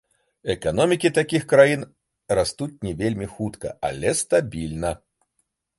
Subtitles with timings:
[0.53, 1.81] Эканомікі такіх краін
[2.41, 4.99] растуць не вельмі хутка, але стабільна.